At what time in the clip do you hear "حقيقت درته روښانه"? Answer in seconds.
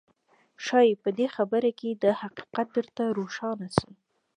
2.21-3.67